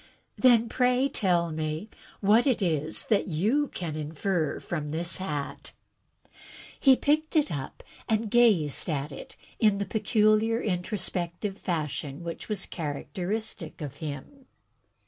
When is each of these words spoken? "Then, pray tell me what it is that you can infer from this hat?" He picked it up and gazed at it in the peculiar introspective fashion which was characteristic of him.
"Then, 0.35 0.67
pray 0.67 1.07
tell 1.09 1.51
me 1.51 1.87
what 2.21 2.47
it 2.47 2.59
is 2.59 3.03
that 3.05 3.27
you 3.27 3.67
can 3.67 3.95
infer 3.95 4.59
from 4.59 4.87
this 4.87 5.17
hat?" 5.17 5.73
He 6.79 6.95
picked 6.95 7.35
it 7.35 7.51
up 7.51 7.83
and 8.09 8.31
gazed 8.31 8.89
at 8.89 9.11
it 9.11 9.35
in 9.59 9.77
the 9.77 9.85
peculiar 9.85 10.59
introspective 10.59 11.55
fashion 11.55 12.23
which 12.23 12.49
was 12.49 12.65
characteristic 12.65 13.79
of 13.79 13.97
him. 13.97 14.47